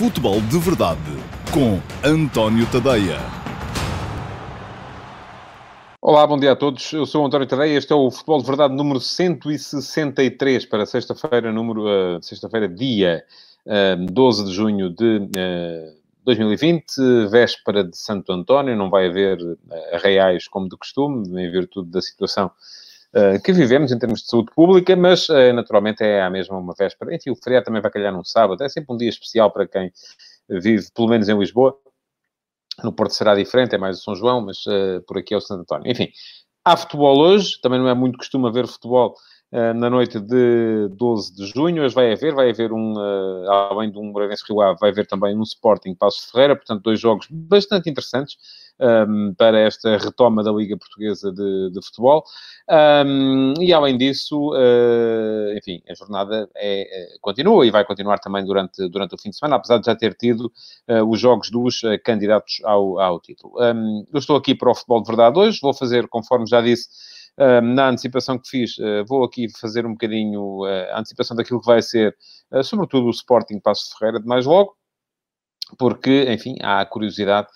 [0.00, 0.98] Futebol de Verdade
[1.52, 3.18] com António Tadeia.
[6.00, 6.90] Olá, bom dia a todos.
[6.90, 7.76] Eu sou António Tadeia.
[7.76, 13.22] Este é o Futebol de Verdade número 163 para sexta-feira, número uh, sexta-feira, dia
[13.66, 15.94] uh, 12 de junho de uh,
[16.24, 18.74] 2020, véspera de Santo António.
[18.74, 19.36] Não vai haver
[19.92, 22.89] arraiais como de costume, em virtude da situação Uh,
[23.42, 27.14] que vivemos em termos de saúde pública, mas uh, naturalmente é a mesma uma véspera.
[27.14, 29.92] Enfim, o feriado também vai calhar num sábado, é sempre um dia especial para quem
[30.48, 31.76] vive, pelo menos em Lisboa.
[32.84, 35.40] No Porto será diferente, é mais o São João, mas uh, por aqui é o
[35.40, 35.90] Santo António.
[35.90, 36.08] Enfim,
[36.64, 39.14] há futebol hoje, também não é muito costume haver futebol
[39.52, 41.82] na noite de 12 de junho.
[41.82, 42.94] Hoje vai haver, vai haver um,
[43.48, 47.00] além de um Moreirense Rio Ave, vai haver também um Sporting Passo Ferreira, portanto, dois
[47.00, 48.36] jogos bastante interessantes
[48.80, 52.24] um, para esta retoma da Liga Portuguesa de, de Futebol.
[52.68, 58.44] Um, e além disso, uh, enfim, a jornada é, é, continua e vai continuar também
[58.44, 60.52] durante, durante o fim de semana, apesar de já ter tido
[60.88, 63.54] uh, os jogos dos uh, candidatos ao, ao título.
[63.60, 66.88] Um, eu estou aqui para o Futebol de Verdade hoje, vou fazer, conforme já disse,
[67.62, 68.76] na antecipação que fiz,
[69.08, 72.14] vou aqui fazer um bocadinho a antecipação daquilo que vai ser,
[72.62, 74.76] sobretudo o Sporting Passo Ferreira de mais logo,
[75.78, 77.48] porque, enfim, há a curiosidade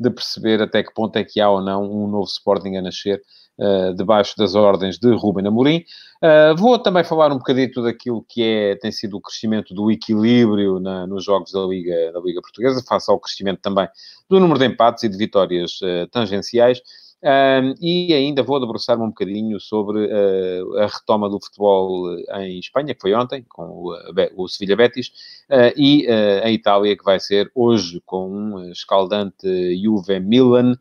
[0.00, 3.20] de perceber até que ponto é que há ou não um novo Sporting a nascer
[3.58, 5.84] uh, debaixo das ordens de Ruben Amorim.
[6.22, 10.80] Uh, vou também falar um bocadito daquilo que é, tem sido o crescimento do equilíbrio
[10.80, 13.86] na, nos jogos da Liga, da Liga Portuguesa, face ao crescimento também
[14.28, 16.80] do número de empates e de vitórias uh, tangenciais.
[17.22, 22.94] Um, e ainda vou debruçar-me um bocadinho sobre uh, a retoma do futebol em Espanha,
[22.94, 23.94] que foi ontem, com o,
[24.36, 25.08] o Sevilla Betis,
[25.50, 29.46] uh, e uh, em Itália, que vai ser hoje, com um escaldante
[29.82, 30.76] Juve Milan,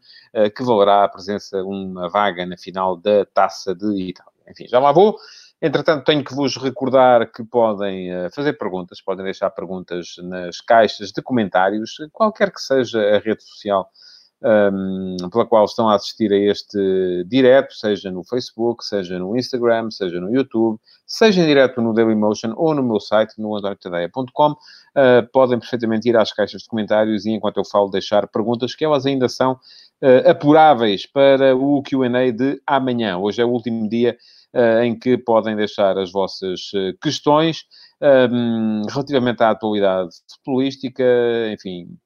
[0.56, 4.32] que valerá a presença, uma vaga na final da Taça de Itália.
[4.48, 5.18] Enfim, já lá vou.
[5.62, 11.22] Entretanto, tenho que vos recordar que podem fazer perguntas, podem deixar perguntas nas caixas de
[11.22, 13.90] comentários, qualquer que seja a rede social
[14.42, 19.92] um, pela qual estão a assistir a este direto, seja no Facebook, seja no Instagram,
[19.92, 24.56] seja no YouTube, seja direto no Dailymotion ou no meu site, no antoniotadeia.com, uh,
[24.96, 28.86] ah, podem perfeitamente ir às caixas de comentários e, enquanto eu falo, deixar perguntas que
[28.86, 33.18] elas ainda são uh, apuráveis para o Q&A de amanhã.
[33.18, 34.18] Hoje é o último dia
[34.54, 36.72] uh, em que podem deixar as vossas
[37.02, 37.66] questões.
[38.02, 41.04] Um, relativamente à atualidade futebolística,
[41.52, 41.98] enfim,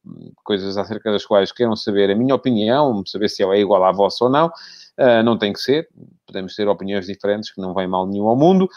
[0.43, 3.91] coisas acerca das quais queiram saber a minha opinião, saber se ela é igual à
[3.91, 5.87] vossa ou não, uh, não tem que ser,
[6.25, 8.67] podemos ter opiniões diferentes que não vem mal nenhum ao mundo.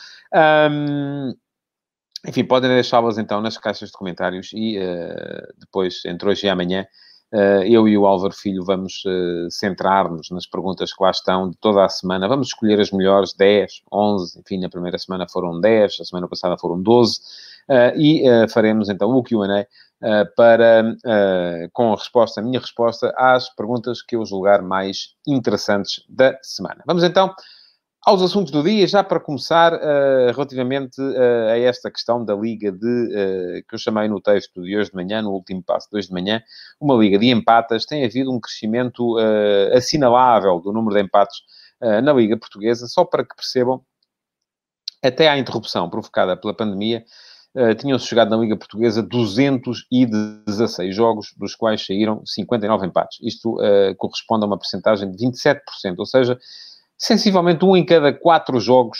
[0.70, 1.34] Um,
[2.28, 6.86] enfim, podem deixá-las então nas caixas de comentários e uh, depois, entre hoje e amanhã,
[7.66, 11.84] eu e o Álvaro Filho vamos uh, centrar-nos nas perguntas que lá estão de toda
[11.84, 12.28] a semana.
[12.28, 16.56] Vamos escolher as melhores 10, 11, enfim, na primeira semana foram 10, a semana passada
[16.58, 17.22] foram 12, uh,
[17.68, 19.66] eh, e faremos então o QA
[20.36, 20.94] para,
[21.72, 26.82] com a resposta, a minha resposta às perguntas que eu julgar mais interessantes da semana.
[26.86, 27.34] Vamos então
[28.06, 32.70] aos assuntos do dia, já para começar, uh, relativamente uh, a esta questão da liga
[32.70, 35.98] de, uh, que eu chamei no texto de hoje de manhã, no último passo de
[35.98, 36.40] hoje de manhã,
[36.80, 39.16] uma liga de empatas, tem havido um crescimento
[39.74, 41.36] assinalável do número de empates
[41.80, 43.82] na liga portuguesa, só para que percebam,
[45.02, 47.04] até à interrupção provocada pela pandemia,
[47.78, 53.18] tinham-se chegado na liga portuguesa 216 jogos, dos quais saíram 59 empates.
[53.20, 53.56] Isto
[53.98, 55.58] corresponde a uma percentagem de 27%,
[55.98, 56.38] ou seja,
[56.98, 58.98] sensivelmente um em cada quatro jogos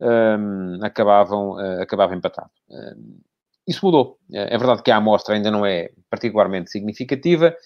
[0.00, 2.50] um, acabavam, uh, acabava empatado.
[2.68, 3.18] Um,
[3.66, 4.18] isso mudou.
[4.32, 7.56] É verdade que a amostra ainda não é particularmente significativa,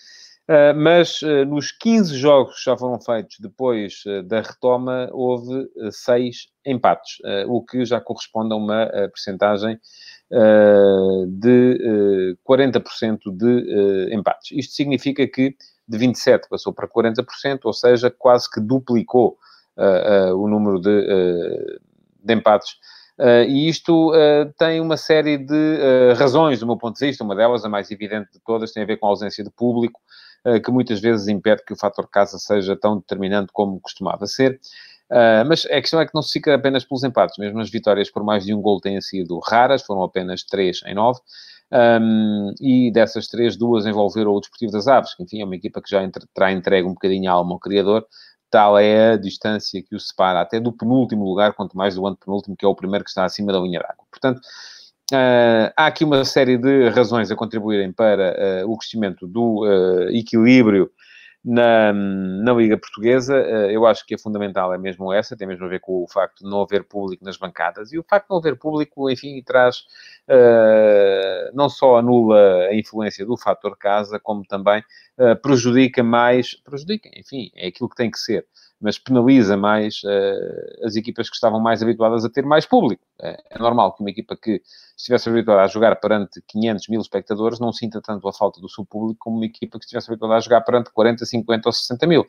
[0.49, 5.69] uh, mas uh, nos 15 jogos que já foram feitos depois uh, da retoma, houve
[5.91, 7.17] seis empates,
[7.47, 9.81] o que já corresponde a uma percentagem
[11.41, 14.51] de 40% de empates.
[14.53, 15.57] Isto significa que
[15.89, 19.39] de 27% passou para 40%, ou seja, quase que duplicou
[19.77, 21.79] uh, o número de, eh,
[22.23, 22.77] de empates.
[23.19, 27.25] Uh, e isto uh, tem uma série de uh, razões, do meu ponto de vista.
[27.25, 30.01] Uma delas, a mais evidente de todas, tem a ver com a ausência de público,
[30.65, 34.59] que muitas vezes impede que o fator casa seja tão determinante como costumava ser.
[35.49, 37.37] mas a questão é que não se fica apenas pelos empates.
[37.39, 40.95] Mesmo as vitórias por mais de um gol têm sido raras, foram apenas três em
[40.95, 41.19] nove.
[41.71, 45.83] Um, e dessas três, duas envolveram o Desportivo das Aves, que enfim é uma equipa
[45.83, 48.07] que já entre, terá entregue um bocadinho a alma ao criador,
[48.51, 52.57] tal é a distância que o separa até do penúltimo lugar, quanto mais do antepenúltimo,
[52.57, 54.05] que é o primeiro que está acima da linha d'água.
[54.11, 54.39] Portanto,
[55.13, 60.09] uh, há aqui uma série de razões a contribuírem para uh, o crescimento do uh,
[60.11, 60.91] equilíbrio
[61.49, 63.35] na, na Liga Portuguesa.
[63.35, 66.07] Uh, eu acho que a fundamental é mesmo essa, tem mesmo a ver com o
[66.07, 67.91] facto de não haver público nas bancadas.
[67.91, 69.79] E o facto de não haver público, enfim, traz
[70.29, 74.83] uh, não só anula a influência do fator casa, como também
[75.43, 78.47] prejudica mais, prejudica, enfim, é aquilo que tem que ser
[78.81, 83.03] mas penaliza mais uh, as equipas que estavam mais habituadas a ter mais público.
[83.21, 84.63] É, é normal que uma equipa que
[84.97, 88.85] estivesse habituada a jogar perante 500 mil espectadores não sinta tanto a falta do seu
[88.85, 92.27] público como uma equipa que estivesse habituada a jogar perante 40, 50 ou 60 mil.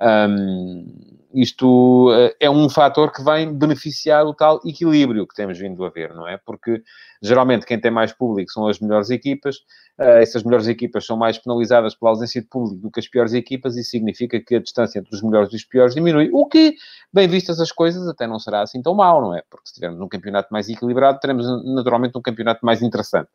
[0.00, 0.86] Um,
[1.34, 5.90] isto uh, é um fator que vem beneficiar o tal equilíbrio que temos vindo a
[5.90, 6.36] ver, não é?
[6.36, 6.82] Porque
[7.22, 9.56] geralmente quem tem mais público são as melhores equipas,
[9.98, 13.32] uh, essas melhores equipas são mais penalizadas pela ausência de público do que as piores
[13.32, 16.74] equipas e significa que a distância entre os melhores e os piores diminui, o que,
[17.12, 19.42] bem vistas as coisas, até não será assim tão mal, não é?
[19.48, 23.28] Porque se tivermos um campeonato mais equilibrado, teremos naturalmente um campeonato mais interessante.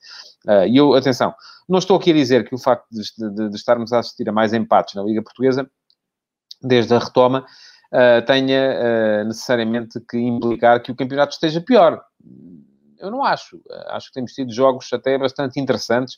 [0.46, 1.34] Uh, e eu, atenção,
[1.68, 4.32] não estou aqui a dizer que o facto de, de, de estarmos a assistir a
[4.32, 5.70] mais empates na Liga Portuguesa
[6.62, 7.46] desde a retoma,
[7.94, 8.74] uh, tenha
[9.22, 12.02] uh, necessariamente que implicar que o campeonato esteja pior.
[13.00, 13.62] Eu não acho.
[13.88, 16.18] acho que temos tido jogos até bastante interessantes.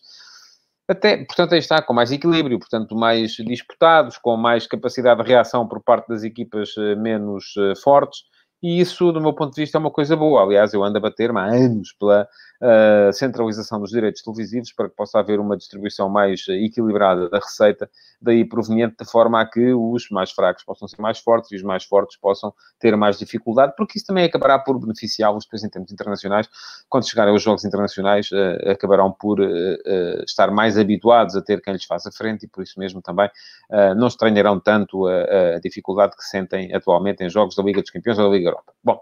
[0.87, 5.67] Até, portanto, aí está, com mais equilíbrio, portanto, mais disputados, com mais capacidade de reação
[5.67, 7.53] por parte das equipas uh, menos
[7.83, 8.23] fortes.
[8.61, 10.44] E isso, do meu ponto de vista, é uma coisa boa.
[10.44, 12.27] Aliás, eu ando a bater-me há anos pela
[12.61, 17.89] uh, centralização dos direitos televisivos para que possa haver uma distribuição mais equilibrada da receita,
[18.21, 21.63] daí proveniente de forma a que os mais fracos possam ser mais fortes e os
[21.63, 25.91] mais fortes possam ter mais dificuldade, porque isso também acabará por beneficiá-los depois em termos
[25.91, 26.50] internacionais.
[26.89, 31.71] Quando chegarem aos jogos internacionais, uh, acabarão por uh, estar mais habituados a ter quem
[31.71, 33.29] lhes faça frente e por isso mesmo também
[33.95, 38.17] não estranharão tanto a, a dificuldade que sentem atualmente em jogos da Liga dos Campeões
[38.17, 38.74] ou da Liga Europa.
[38.84, 39.01] Bom,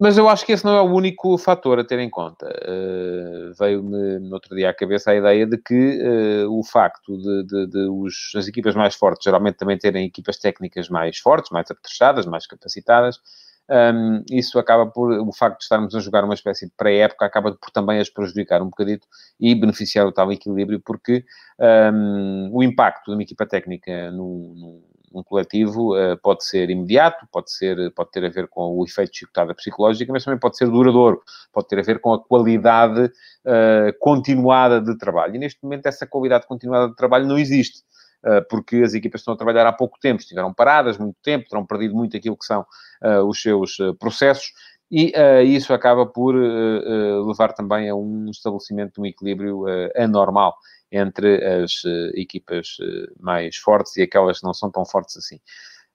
[0.00, 2.46] mas eu acho que esse não é o único fator a ter em conta.
[2.66, 7.44] Uh, Veio-me no outro dia à cabeça a ideia de que uh, o facto de,
[7.44, 11.70] de, de os, as equipas mais fortes geralmente também terem equipas técnicas mais fortes, mais
[11.70, 13.20] apetrechadas, mais capacitadas,
[13.68, 17.26] um, ehm, isso acaba por, o facto de estarmos a jogar uma espécie de pré-época,
[17.26, 19.06] acaba por também as prejudicar um bocadito
[19.38, 21.26] e beneficiar o tal equilíbrio, porque
[21.58, 27.26] um, ehm, o impacto de uma equipa técnica no um coletivo uh, pode ser imediato,
[27.32, 30.56] pode, ser, pode ter a ver com o efeito de chicotada psicológica, mas também pode
[30.56, 31.22] ser duradouro,
[31.52, 35.36] pode ter a ver com a qualidade uh, continuada de trabalho.
[35.36, 37.82] E neste momento essa qualidade continuada de trabalho não existe
[38.24, 41.66] uh, porque as equipas estão a trabalhar há pouco tempo, estiveram paradas muito tempo, terão
[41.66, 42.64] perdido muito aquilo que são
[43.02, 44.52] uh, os seus uh, processos,
[44.92, 45.12] e
[45.44, 49.64] isso acaba por levar também a um estabelecimento de um equilíbrio
[49.94, 50.56] anormal
[50.90, 55.40] entre as uh, equipas uh, mais fortes e aquelas que não são tão fortes assim.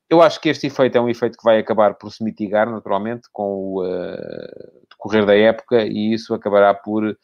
[0.10, 3.28] Eu acho que este efeito é um efeito que vai acabar por se mitigar naturalmente
[3.34, 7.18] com o uh, decorrer da época e isso acabará por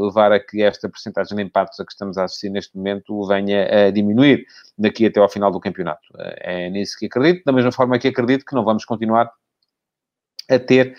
[0.00, 3.86] levar a que esta porcentagem de empates a que estamos a assistir neste momento venha
[3.86, 4.44] a diminuir
[4.76, 6.02] daqui até ao final do campeonato.
[6.40, 9.30] é nisso que acredito, da mesma forma que acredito que não vamos continuar
[10.50, 10.96] a ter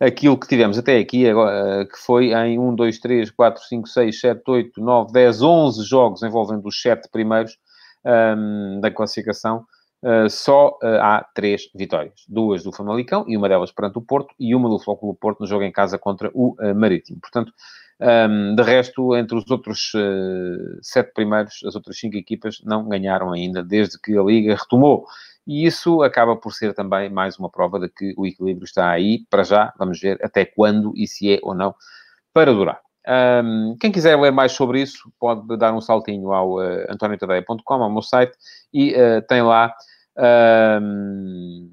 [0.00, 4.20] aquilo que tivemos até aqui, eh, que foi em 1, 2, 3, 4, 5, 6,
[4.20, 7.56] 7, 8, 9, 10, 11 jogos envolvendo os 7 primeiros
[8.04, 9.64] um, ehm, da classificação,
[10.02, 12.24] uh, só uh, há 3 vitórias.
[12.28, 15.46] Duas do Famalicão e uma delas perante o Porto e uma do Flóculo Porto no
[15.46, 17.18] jogo em casa contra o uh, Marítimo.
[17.20, 17.52] Portanto,
[18.00, 19.92] um, ehm, de resto, entre os outros
[20.82, 25.06] sete primeiros, as outras cinco equipas não ganharam ainda desde que a Liga retomou.
[25.46, 29.24] E isso acaba por ser também mais uma prova de que o equilíbrio está aí
[29.28, 29.72] para já.
[29.78, 31.74] Vamos ver até quando e se é ou não
[32.32, 32.80] para durar.
[33.06, 37.92] Um, quem quiser ler mais sobre isso, pode dar um saltinho ao uh, antoniotadeia.com, ao
[37.92, 38.32] meu site,
[38.72, 39.74] e uh, tem lá
[40.80, 41.70] um,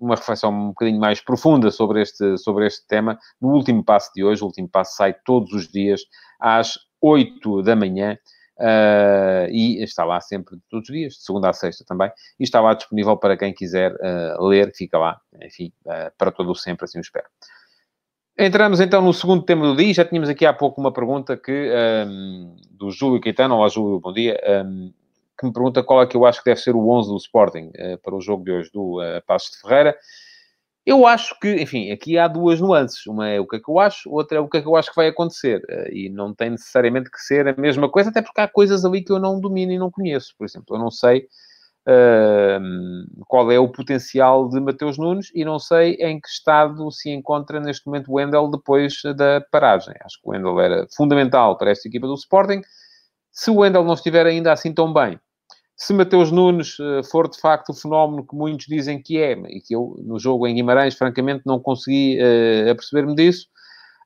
[0.00, 4.24] uma reflexão um bocadinho mais profunda sobre este, sobre este tema no último passo de
[4.24, 4.42] hoje.
[4.42, 6.02] O último passo sai todos os dias
[6.40, 8.18] às 8 da manhã
[8.56, 12.60] Uh, e está lá sempre, todos os dias, de segunda a sexta também, e está
[12.60, 16.84] lá disponível para quem quiser uh, ler, fica lá, enfim, uh, para todo o sempre,
[16.84, 17.26] assim o espero.
[18.38, 21.72] Entramos então no segundo tema do dia, já tínhamos aqui há pouco uma pergunta que,
[22.06, 24.92] um, do Júlio Caetano, olá Júlio, bom dia, um,
[25.38, 27.72] que me pergunta qual é que eu acho que deve ser o 11 do Sporting
[28.02, 29.96] para o jogo de hoje do Passos de Ferreira.
[30.86, 33.06] Eu acho que, enfim, aqui há duas nuances.
[33.06, 34.76] Uma é o que é que eu acho, outra é o que é que eu
[34.76, 35.62] acho que vai acontecer.
[35.68, 39.02] Eh, e não tem necessariamente que ser a mesma coisa, até porque há coisas ali
[39.02, 40.34] que eu não domino e não conheço.
[40.36, 41.26] Por exemplo, eu não sei
[41.88, 47.10] uh, qual é o potencial de Mateus Nunes e não sei em que estado se
[47.10, 49.94] encontra neste momento o Wendel depois da paragem.
[50.04, 52.60] Acho que o Wendel era fundamental para esta equipa do Sporting.
[53.32, 55.18] Se o Wendel não estiver ainda assim tão bem,
[55.76, 59.60] se Mateus Nunes eh, for de facto o fenómeno que muitos dizem que é, e
[59.60, 63.48] que eu no jogo em Guimarães, francamente, não consegui uh, aperceber-me disso,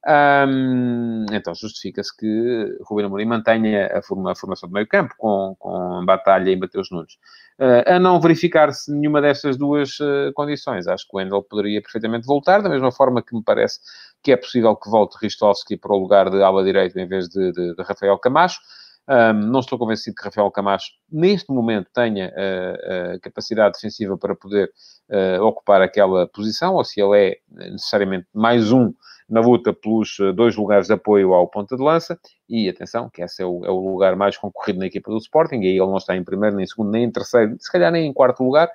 [0.07, 5.57] Um, então justifica-se que Ruben Amorim mantenha a, forma, a, formação do meio campo com,
[5.59, 7.15] com Batalha e Mateus Nunes.
[7.59, 12.27] Uh, a não verificar-se nenhuma destas duas uh, condições, acho que o Wendel poderia perfeitamente
[12.27, 13.81] voltar, da mesma forma que me parece
[14.23, 17.53] que é possível que volte Ristovski para o lugar de ala direito em vez de,
[17.53, 18.61] de, de Rafael Camacho.
[19.09, 24.35] Um, não estou convencido que Rafael Camacho, neste momento, tenha uh, uh, capacidade defensiva para
[24.35, 24.71] poder
[25.09, 27.39] uh, ocupar aquela posição, ou se ele é
[27.71, 28.93] necessariamente mais um
[29.29, 32.19] na luta pelos eh, dois lugares de apoio ao ponta de lança.
[32.49, 35.57] E atenção, que esse é o, é o lugar mais concorrido na equipa do Sporting,
[35.57, 37.93] e aí ele não está em primeiro, nem em segundo, nem em terceiro, se calhar
[37.93, 38.71] nem em quarto lugar.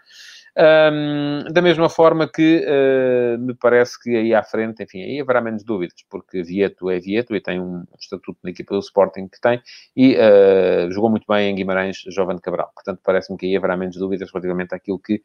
[0.56, 5.42] Um, da mesma forma que uh, me parece que aí à frente, enfim, aí haverá
[5.42, 9.42] menos dúvidas, porque Vieto é Vieto e tem um estatuto na equipa do Sporting que
[9.42, 9.60] tem
[9.96, 12.72] e uh, jogou muito bem em Guimarães, Jovem Cabral.
[12.76, 15.24] Portanto, parece-me que aí haverá menos dúvidas relativamente àquilo que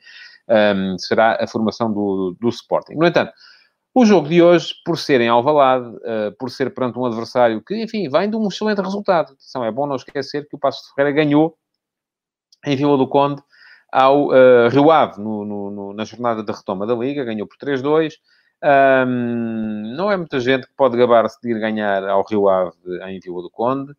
[0.48, 2.94] um, será a formação do, do Sporting.
[2.94, 3.32] No entanto,
[3.94, 7.76] o jogo de hoje, por ser em Alvalade, uh, por ser perante um adversário que,
[7.82, 9.32] enfim, vem de um excelente resultado.
[9.32, 11.54] Atenção, é bom não esquecer que o Passo de Ferreira ganhou
[12.64, 13.42] em Vila do Conde
[13.92, 17.56] ao uh, Rio Ave no, no, no, na jornada de retoma da Liga, ganhou por
[17.56, 18.14] 3-2.
[18.62, 22.72] Um, não é muita gente que pode gabar-se de ir ganhar ao Rio Ave
[23.06, 23.92] em Vila do Conde.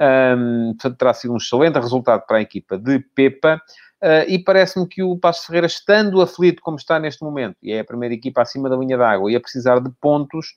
[0.00, 3.60] Um, portanto, terá sido um excelente resultado para a equipa de Pepa.
[4.02, 7.80] Uh, e parece-me que o Passo Ferreira, estando aflito como está neste momento, e é
[7.80, 10.56] a primeira equipa acima da linha d'água, e a precisar de pontos,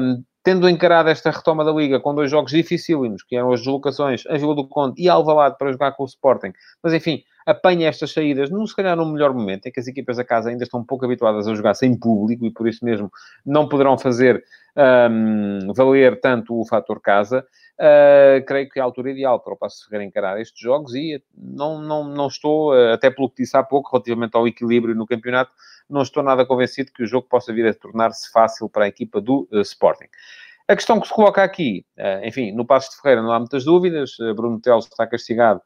[0.00, 4.26] um, tendo encarado esta retoma da Liga com dois jogos dificílimos, que eram as deslocações
[4.26, 6.52] a Vila do Conde e Alvalade para jogar com o Sporting,
[6.82, 10.16] mas enfim, apanha estas saídas, não se calhar no melhor momento, em que as equipas
[10.16, 13.10] da casa ainda estão pouco habituadas a jogar sem público e por isso mesmo
[13.44, 14.42] não poderão fazer
[14.76, 17.44] um, valer tanto o fator casa.
[17.78, 21.22] Uh, creio que é a altura ideal para o Passo Ferreira encarar estes jogos e
[21.34, 25.06] não, não, não estou, uh, até pelo que disse há pouco, relativamente ao equilíbrio no
[25.06, 25.52] campeonato,
[25.90, 29.20] não estou nada convencido que o jogo possa vir a tornar-se fácil para a equipa
[29.20, 30.06] do uh, Sporting.
[30.68, 31.84] A questão que se coloca aqui,
[32.22, 35.60] enfim, no Passo de Ferreira não há muitas dúvidas, Bruno Teles está castigado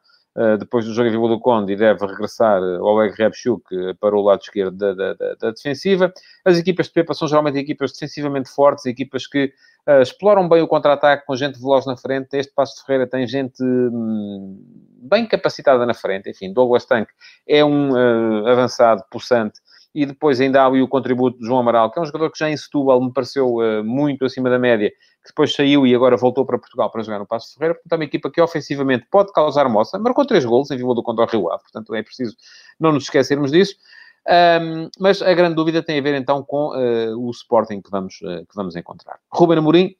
[0.59, 3.63] depois do jogo em Vila do Conde e deve regressar ao Oleg Repchuk
[3.99, 6.13] para o lado esquerdo da, da, da, defensiva.
[6.45, 9.51] As equipas de Pepa são geralmente equipas defensivamente fortes, equipas que
[9.87, 12.37] uh, exploram bem o contra-ataque com gente veloz na frente.
[12.37, 14.61] Este Passo de Ferreira tem gente hum,
[15.01, 16.29] bem capacitada na frente.
[16.29, 17.11] Enfim, Douglas Tanque
[17.47, 19.59] é um uh, avançado, possante.
[19.97, 22.47] E depois ainda há o contributo de João Amaral, que é um jogador que já
[22.47, 26.45] em Setúbal me pareceu uh, muito acima da média, que depois saiu e agora voltou
[26.45, 27.73] para Portugal para jogar no Passo Ferreira.
[27.73, 29.97] Portanto, é uma equipa que ofensivamente pode causar moça.
[29.97, 31.63] Marcou três golos em Vila do contra Rio Ave.
[31.63, 32.35] Portanto, é preciso
[32.79, 33.73] não nos esquecermos disso.
[34.61, 38.21] Um, mas a grande dúvida tem a ver então com uh, o Sporting que vamos,
[38.21, 39.17] uh, que vamos encontrar.
[39.33, 39.95] Ruben Amorim,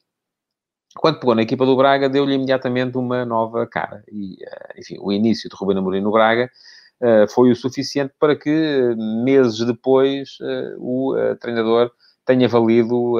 [0.98, 4.04] quando pegou na equipa do Braga, deu-lhe imediatamente uma nova cara.
[4.12, 4.38] E,
[4.78, 6.52] enfim, o início de Ruben Amorim no Braga
[7.30, 10.38] foi o suficiente para que, meses depois,
[10.78, 11.92] o treinador
[12.26, 13.18] tenha valido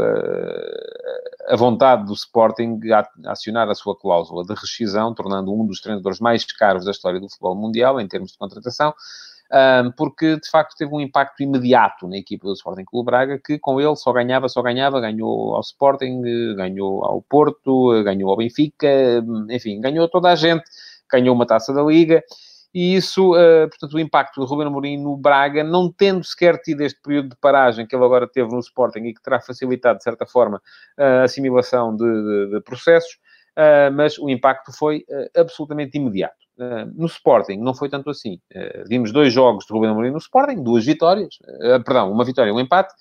[1.48, 2.80] a vontade do Sporting
[3.26, 7.20] a acionar a sua cláusula de rescisão, tornando um dos treinadores mais caros da história
[7.20, 8.94] do futebol mundial em termos de contratação
[9.96, 13.80] porque de facto teve um impacto imediato na equipa do Sporting Clube Braga, que com
[13.80, 16.22] ele só ganhava, só ganhava, ganhou ao Sporting,
[16.56, 20.64] ganhou ao Porto, ganhou ao Benfica, enfim, ganhou toda a gente,
[21.12, 22.24] ganhou uma taça da Liga.
[22.78, 26.82] E isso, uh, portanto, o impacto do Ruben Amorim no Braga, não tendo sequer tido
[26.82, 30.04] este período de paragem que ele agora teve no Sporting e que terá facilitado, de
[30.04, 30.62] certa forma,
[30.96, 33.14] a assimilação de, de, de processos,
[33.58, 36.36] uh, mas o impacto foi uh, absolutamente imediato.
[36.56, 38.40] Uh, no Sporting não foi tanto assim.
[38.54, 42.52] Uh, vimos dois jogos de Ruben Amorim no Sporting, duas vitórias, uh, perdão, uma vitória
[42.52, 42.94] e um empate,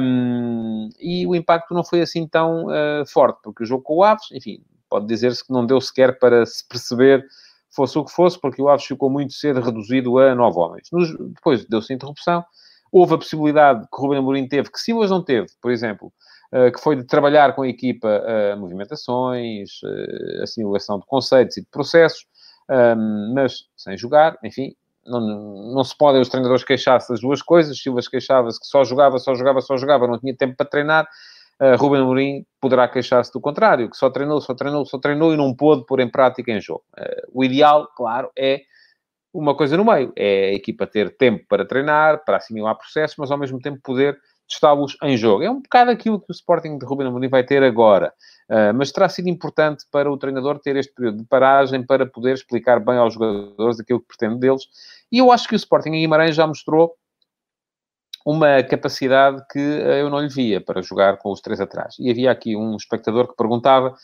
[0.00, 2.66] um, e o impacto não foi assim tão
[3.08, 6.46] forte, porque o jogo com o Aves, enfim, pode dizer-se que não deu sequer para
[6.46, 7.26] se perceber
[7.74, 10.88] fosse o que fosse, porque o Aves ficou muito cedo reduzido a nove homens.
[10.92, 12.44] Nos, depois deu-se interrupção,
[12.92, 16.12] houve a possibilidade que Ruben Amorim teve, que Silas não teve, por exemplo,
[16.72, 18.22] que foi de trabalhar com a equipa
[18.56, 19.80] movimentações,
[20.40, 22.24] assimilação de conceitos e de processos,
[22.70, 24.74] um, mas sem jogar, enfim,
[25.06, 27.78] não, não se podem os treinadores queixar-se das duas coisas.
[27.78, 31.08] Silvas queixava-se que só jogava, só jogava, só jogava, não tinha tempo para treinar.
[31.60, 35.36] Uh, Ruben Amorim poderá queixar-se do contrário, que só treinou, só treinou, só treinou e
[35.36, 36.84] não pôde pôr em prática em jogo.
[36.98, 38.60] Uh, o ideal, claro, é
[39.32, 40.12] uma coisa no meio.
[40.16, 44.18] É a equipa ter tempo para treinar, para assimilar processos, mas ao mesmo tempo poder
[44.48, 45.42] testá-los em jogo.
[45.42, 48.12] É um bocado aquilo que o Sporting de Ruben Amorim vai ter agora.
[48.48, 52.34] Uh, mas terá sido importante para o treinador ter este período de paragem para poder
[52.34, 54.62] explicar bem aos jogadores aquilo que pretende deles.
[55.10, 56.94] E eu acho que o Sporting em Guimarães já mostrou
[58.24, 61.96] uma capacidade que uh, eu não lhe via para jogar com os três atrás.
[61.98, 63.94] E havia aqui um espectador que perguntava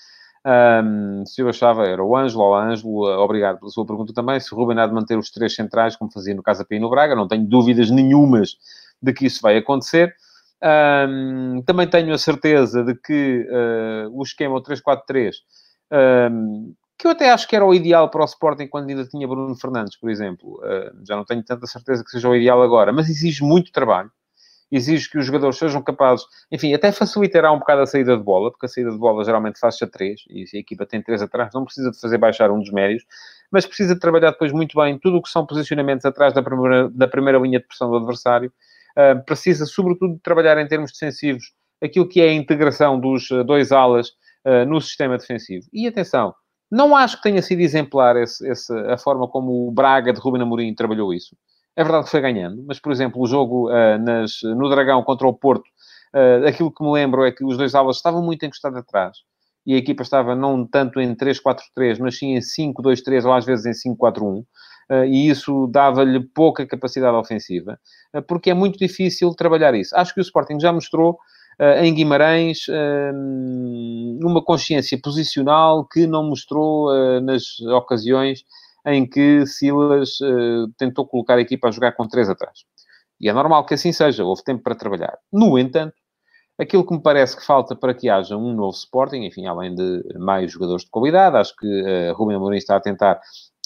[0.47, 4.55] um, se eu achava, era o Ângelo, Ângelo, uh, obrigado pela sua pergunta também, se
[4.55, 7.15] o Ruben há de manter os três centrais, como fazia no Casa e no Braga,
[7.15, 8.57] não tenho dúvidas nenhumas
[9.03, 10.15] de que isso vai acontecer.
[10.62, 15.33] Um, também tenho a certeza de que uh, o esquema 3-4-3,
[16.31, 19.26] um, que eu até acho que era o ideal para o Sporting quando ainda tinha
[19.26, 20.61] Bruno Fernandes, por exemplo.
[20.62, 24.11] Uh, já não tenho tanta certeza que seja o ideal agora, mas exige muito trabalho.
[24.71, 28.50] Exige que os jogadores sejam capazes, enfim, até facilitará um bocado a saída de bola,
[28.50, 31.50] porque a saída de bola geralmente faz-se a três, e a equipa tem três atrás,
[31.54, 33.02] não precisa de fazer baixar um dos médios,
[33.50, 36.88] mas precisa de trabalhar depois muito bem tudo o que são posicionamentos atrás da primeira,
[36.90, 38.52] da primeira linha de pressão do adversário,
[38.97, 41.52] uh, precisa, sobretudo, de trabalhar em termos defensivos
[41.83, 44.12] aquilo que é a integração dos uh, dois alas
[44.66, 45.66] no sistema defensivo.
[45.71, 46.35] E atenção,
[46.71, 50.43] não acho que tenha sido exemplar esse, esse, a forma como o Braga de Ruben
[50.43, 51.37] Amorim trabalhou isso.
[51.77, 55.33] É verdade que foi ganhando, mas, por exemplo, o jogo nas, no Dragão contra o
[55.33, 55.65] Porto,
[56.47, 59.19] aquilo que me lembro é que os dois alas estavam muito encostados atrás
[59.67, 63.85] e a equipa estava não tanto em 3-4-3, mas sim em 5-2-3 ou às vezes
[63.85, 64.45] em 5-4-1.
[64.91, 67.79] Eh, e isso dava-lhe pouca capacidade ofensiva,
[68.12, 69.97] eh, porque é muito difícil trabalhar isso.
[69.97, 71.19] Acho que o Sporting já mostrou
[71.83, 72.67] em Guimarães
[74.23, 76.90] uma consciência posicional que não mostrou
[77.21, 78.45] nas ocasiões
[78.87, 80.19] em que Silas
[80.79, 82.61] tentou colocar a equipa a jogar com três atrás.
[83.21, 85.19] E é normal que assim seja, houve tempo para trabalhar.
[85.31, 85.95] No entanto,
[86.59, 90.02] aquilo que me parece que falta para que haja um novo Sporting, enfim, além de
[90.19, 93.21] mais jogadores de qualidade, acho que uh, Rubem Amorim está a tentar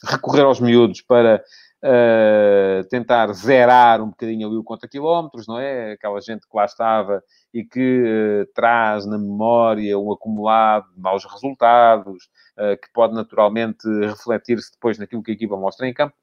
[0.04, 1.42] recorrer aos miúdos para
[1.84, 5.92] uh, tentar zerar um bocadinho ali o conta quilómetros, não é?
[5.92, 7.22] Aquela gente que lá estava
[7.52, 12.24] e que uh, traz na memória um acumulado de maus resultados,
[12.58, 16.14] uh, que pode naturalmente refletir-se depois naquilo que a equipa mostra em campo,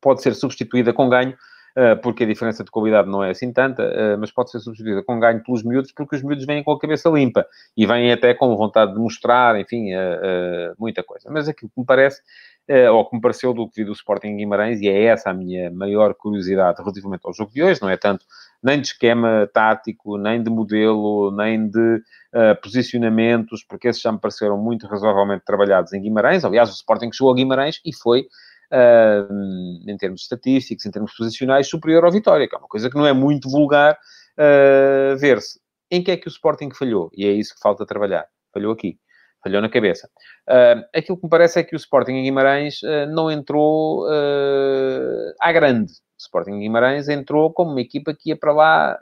[0.00, 1.36] pode ser substituída com ganho
[2.02, 5.40] porque a diferença de qualidade não é assim tanta, mas pode ser substituída com ganho
[5.44, 8.94] pelos miúdos, porque os miúdos vêm com a cabeça limpa e vêm até com vontade
[8.94, 9.90] de mostrar, enfim,
[10.76, 11.30] muita coisa.
[11.30, 12.20] Mas aquilo que me parece
[12.92, 15.70] ou que me pareceu do que vi do Sporting Guimarães, e é essa a minha
[15.70, 18.26] maior curiosidade relativamente ao jogo de hoje, não é tanto
[18.62, 21.96] nem de esquema tático, nem de modelo, nem de
[22.34, 26.44] uh, posicionamentos, porque esses já me pareceram muito razoavelmente trabalhados em Guimarães.
[26.44, 28.22] Aliás, o Sporting chegou a Guimarães e foi,
[28.72, 32.96] uh, em termos estatísticos, em termos posicionais, superior ao Vitória, que é uma coisa que
[32.96, 35.60] não é muito vulgar uh, ver-se.
[35.90, 37.10] Em que é que o Sporting falhou?
[37.14, 38.26] E é isso que falta trabalhar.
[38.52, 38.98] Falhou aqui
[39.42, 40.08] falhou na cabeça.
[40.48, 45.34] Uh, aquilo que me parece é que o Sporting em Guimarães uh, não entrou uh,
[45.40, 45.92] à grande.
[45.92, 48.98] O Sporting em Guimarães entrou como uma equipa que ia para lá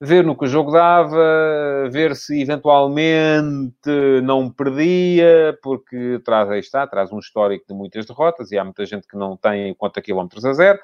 [0.00, 3.88] ver no que o jogo dava, ver se eventualmente
[4.24, 8.84] não perdia, porque traz, aí está, traz um histórico de muitas derrotas e há muita
[8.84, 10.80] gente que não tem conta quilómetros a zero,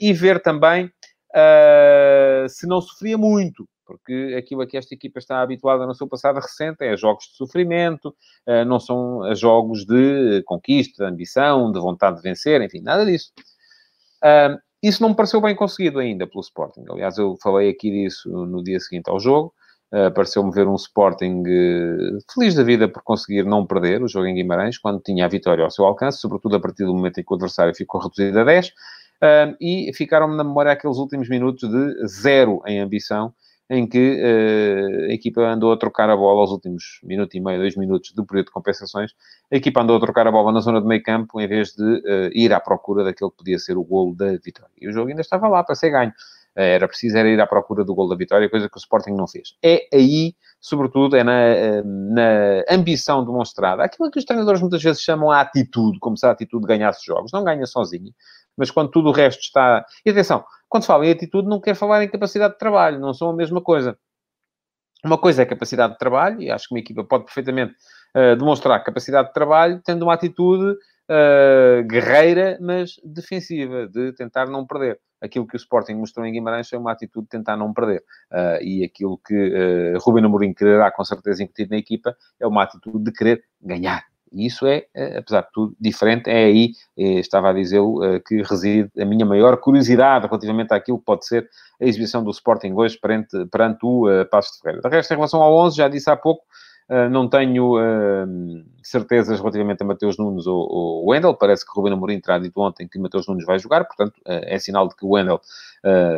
[0.00, 0.90] e ver também
[2.48, 6.38] se não sofria muito, porque aquilo a que esta equipa está habituada no seu passado
[6.38, 8.14] recente é jogos de sofrimento,
[8.46, 13.32] eh, não são jogos de conquista, de ambição, de vontade de vencer, enfim, nada disso.
[14.82, 16.84] Isso não me pareceu bem conseguido ainda pelo Sporting.
[16.90, 19.52] Aliás, eu falei aqui disso no dia seguinte ao jogo.
[20.14, 21.42] Pareceu-me ver um Sporting
[22.32, 25.64] feliz da vida por conseguir não perder o jogo em Guimarães, quando tinha a vitória
[25.64, 28.44] ao seu alcance, sobretudo a partir do momento em que o adversário ficou reduzido a
[28.44, 28.68] 10.
[28.68, 33.34] Uh, e ficaram-me na memória aqueles últimos minutos de zero em ambição
[33.70, 37.58] em que uh, a equipa andou a trocar a bola aos últimos minuto e meio,
[37.58, 39.12] dois minutos do período de compensações.
[39.52, 41.82] A equipa andou a trocar a bola na zona de meio campo em vez de
[41.82, 44.72] uh, ir à procura daquele que podia ser o golo da vitória.
[44.80, 46.10] E o jogo ainda estava lá para ser ganho.
[46.56, 49.12] Uh, era preciso era ir à procura do golo da vitória, coisa que o Sporting
[49.12, 49.54] não fez.
[49.62, 53.84] É aí, sobretudo, é na, na ambição demonstrada.
[53.84, 57.32] Aquilo que os treinadores muitas vezes chamam a atitude, como se a atitude ganhasse jogos.
[57.32, 58.12] Não ganha sozinha
[58.58, 59.84] mas quando tudo o resto está.
[60.04, 63.14] E atenção, quando se fala em atitude, não quer falar em capacidade de trabalho, não
[63.14, 63.96] são a mesma coisa.
[65.04, 67.72] Uma coisa é capacidade de trabalho, e acho que uma equipa pode perfeitamente
[68.16, 74.66] uh, demonstrar capacidade de trabalho tendo uma atitude uh, guerreira, mas defensiva, de tentar não
[74.66, 74.98] perder.
[75.20, 78.02] Aquilo que o Sporting mostrou em Guimarães foi uma atitude de tentar não perder.
[78.32, 82.62] Uh, e aquilo que uh, Ruben Amorim quererá com certeza incutir na equipa é uma
[82.62, 84.04] atitude de querer ganhar.
[84.32, 86.28] E isso é, eh, apesar de tudo, diferente.
[86.28, 90.98] É aí, eh, estava a dizê-lo, eh, que reside a minha maior curiosidade relativamente àquilo
[90.98, 91.48] que pode ser
[91.80, 94.88] a exibição do Sporting hoje perante, perante o Passos de Ferreira.
[94.88, 96.42] De resto, em relação ao 11, já disse há pouco,
[97.10, 97.74] não tenho
[98.90, 101.34] certezas relativamente a Mateus Nunes ou, ou Wendel.
[101.34, 104.88] Parece que Ruben Amorim terá dito ontem que Mateus Nunes vai jogar, portanto, é sinal
[104.88, 105.40] de que o Wendel,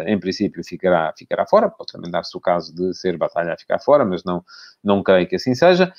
[0.07, 1.69] em princípio, ficará, ficará fora.
[1.69, 4.45] Pode também dar-se o caso de ser batalha a ficar fora, mas não,
[4.83, 5.93] não creio que assim seja.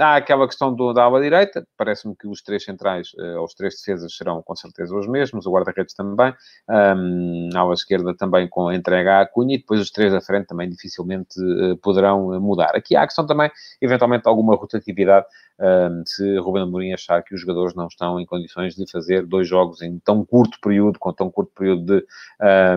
[0.00, 3.74] Há aquela questão do, da ala direita, parece-me que os três centrais, uh, os três
[3.76, 6.34] defesas serão com certeza os mesmos, o guarda-redes também,
[6.68, 10.46] a ala esquerda também com a entrega à Cunha e depois os três da frente
[10.46, 11.40] também dificilmente
[11.82, 12.76] poderão mudar.
[12.76, 15.26] Aqui há a questão também, eventualmente, alguma rotatividade
[15.58, 19.48] um, se Ruben Amorim achar que os jogadores não estão em condições de fazer dois
[19.48, 22.06] jogos em tão curto período, com tão curto período de,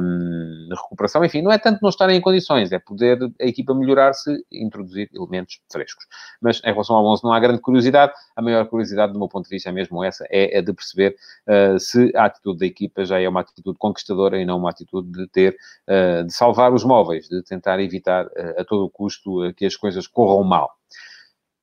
[0.01, 1.23] um, recuperação.
[1.25, 5.09] Enfim, não é tanto não estarem em condições, é poder a equipa melhorar-se e introduzir
[5.13, 6.05] elementos frescos.
[6.41, 8.13] Mas em relação ao 11 não há grande curiosidade.
[8.35, 11.15] A maior curiosidade, do meu ponto de vista, é mesmo essa, é a de perceber
[11.47, 15.11] uh, se a atitude da equipa já é uma atitude conquistadora e não uma atitude
[15.11, 19.65] de ter, uh, de salvar os móveis, de tentar evitar uh, a todo custo que
[19.65, 20.71] as coisas corram mal.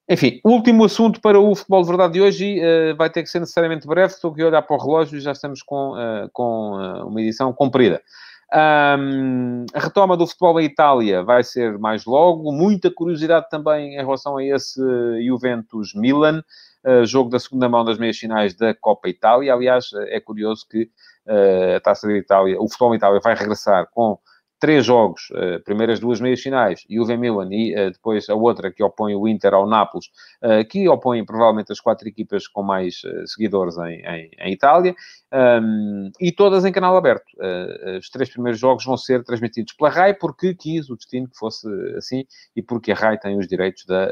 [0.08, 3.28] Enfim, último assunto para o futebol de verdade de hoje e uh, vai ter que
[3.28, 4.14] ser necessariamente breve.
[4.14, 7.20] Estou aqui a olhar para o relógio e já estamos com, uh, com uh, uma
[7.20, 8.00] edição comprida.
[8.54, 12.52] Um, a retoma do futebol em Itália vai ser mais logo.
[12.52, 14.80] Muita curiosidade também em relação a esse
[15.26, 16.44] Juventus-Milan,
[17.02, 19.52] jogo da segunda mão das meias finais da Copa Itália.
[19.52, 20.88] Aliás, é curioso que
[21.76, 24.16] a Taça da Itália, o futebol em Itália vai regressar com
[24.66, 28.82] três jogos, uh, primeiras duas meias finais, Juve Milan e uh, depois a outra que
[28.82, 30.06] opõe o Inter ao Nápoles,
[30.42, 34.92] uh, que opõe provavelmente as quatro equipas com mais seguidores em, em, em Itália,
[35.62, 37.26] um, e todas em canal aberto.
[37.96, 41.68] os três primeiros jogos vão ser transmitidos pela RAI, porque quis o destino que fosse
[41.96, 42.24] assim,
[42.56, 44.10] e porque a RAI tem os direitos da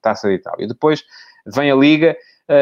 [0.00, 0.66] Taça da Itália.
[0.66, 1.04] Depois
[1.46, 2.16] vem a Liga,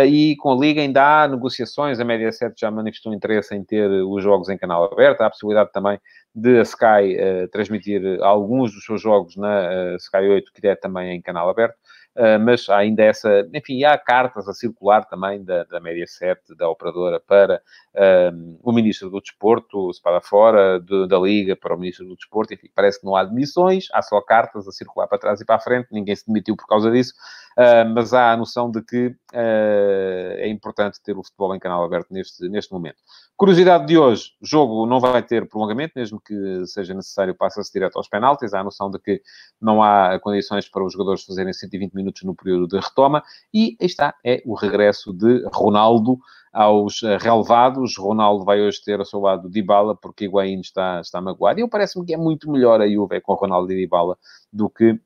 [0.07, 4.23] e com a Liga ainda há negociações, a Mediaset já manifestou interesse em ter os
[4.23, 5.99] jogos em canal aberto, há a possibilidade também
[6.35, 10.75] de a Sky uh, transmitir alguns dos seus jogos na uh, Sky 8, que é
[10.75, 11.77] também em canal aberto.
[12.14, 16.68] Uh, mas há ainda essa, enfim, há cartas a circular também da, da Mediaset, da
[16.68, 17.62] operadora, para
[17.94, 22.14] uh, o Ministro do Desporto, se para fora, de, da Liga para o Ministro do
[22.14, 25.44] Desporto, enfim, parece que não há demissões, há só cartas a circular para trás e
[25.46, 27.14] para a frente, ninguém se demitiu por causa disso,
[27.59, 32.09] uh, mas há a noção de que é importante ter o futebol em canal aberto
[32.11, 32.98] neste, neste momento.
[33.35, 38.09] Curiosidade de hoje, jogo não vai ter prolongamento, mesmo que seja necessário, passa-se direto aos
[38.09, 39.22] penaltis, há a noção de que
[39.61, 43.23] não há condições para os jogadores fazerem 120 minutos minutos no período de retoma.
[43.53, 46.19] E aí está, é o regresso de Ronaldo
[46.53, 47.97] aos eh, relevados.
[47.97, 51.61] Ronaldo vai hoje ter ao seu lado Dybala, porque Higuaín está, está magoado.
[51.61, 54.19] E eu parece-me que é muito melhor a Juve com Ronaldo e Dybala
[54.53, 55.01] do que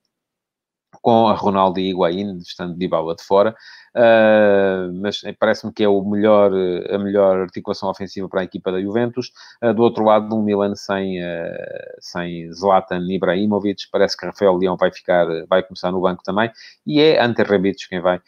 [1.00, 3.54] com a Ronaldo e Higuaín, estando Dybala de fora.
[3.96, 6.52] Uh, mas parece-me que é o melhor,
[6.90, 9.32] a melhor articulação ofensiva para a equipa da Juventus.
[9.64, 11.24] Uh, do outro lado, um Milan sem, uh,
[11.98, 16.50] sem Zlatan Ibrahimovic, parece que Rafael Leão vai ficar, vai começar no banco também,
[16.86, 18.20] e é Ante Rebic quem vai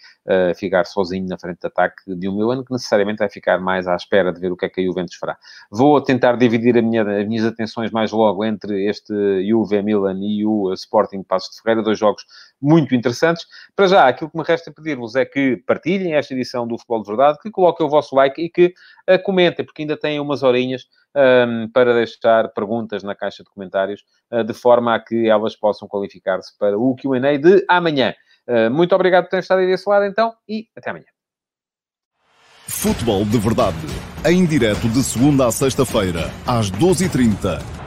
[0.57, 3.97] ficar sozinho na frente de ataque de um Milan, que necessariamente vai ficar mais à
[3.97, 5.39] espera de ver o que é que a Juventus fará.
[5.71, 9.11] Vou tentar dividir minha, as minhas atenções mais logo entre este
[9.49, 12.27] Juve Milan e o Sporting Passos de Ferreira, dois jogos
[12.61, 13.47] muito interessantes.
[13.75, 17.09] Para já, aquilo que me resta pedir-vos é que partilhem esta edição do Futebol de
[17.09, 18.75] Verdade, que coloquem o vosso like e que
[19.09, 23.51] uh, comentem, porque ainda têm umas horinhas um, ehm, para deixar perguntas na caixa de
[23.51, 28.15] comentários, uh, de forma a que elas possam qualificar-se para o Q&A de amanhã.
[28.47, 31.07] Uh, muito obrigado por terem estado aí desse lado, então, e até amanhã.
[32.67, 33.77] Futebol de Verdade,
[34.27, 37.78] em direto de segunda a sexta-feira, às 12h30